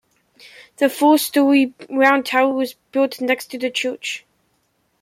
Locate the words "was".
2.55-2.73